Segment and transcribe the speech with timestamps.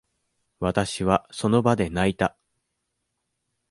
[0.59, 2.35] 私は、その場で泣いた。